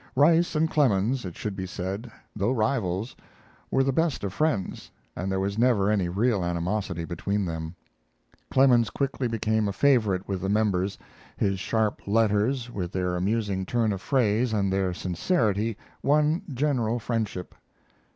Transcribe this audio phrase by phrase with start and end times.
[0.15, 3.15] Rice and Clemens, it should be said, though rivals,
[3.69, 7.75] were the best of friends, and there was never any real animosity between them.
[8.49, 10.97] Clemens quickly became a favorite with the members;
[11.37, 17.53] his sharp letters, with their amusing turn of phrase and their sincerity, won general friendship.